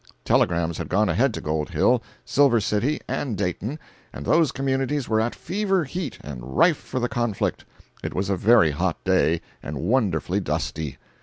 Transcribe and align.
Telegrams 0.25 0.79
had 0.79 0.89
gone 0.89 1.09
ahead 1.09 1.31
to 1.35 1.41
Gold 1.41 1.69
Hill, 1.69 2.01
Silver 2.25 2.59
City 2.59 3.01
and 3.07 3.37
Dayton, 3.37 3.77
and 4.11 4.25
those 4.25 4.51
communities 4.51 5.07
were 5.07 5.21
at 5.21 5.35
fever 5.35 5.83
heat 5.83 6.17
and 6.21 6.57
rife 6.57 6.77
for 6.77 6.99
the 6.99 7.07
conflict. 7.07 7.65
It 8.03 8.15
was 8.15 8.27
a 8.27 8.35
very 8.35 8.71
hot 8.71 8.97
day, 9.03 9.41
and 9.61 9.77
wonderfully 9.77 10.39
dusty. 10.39 10.97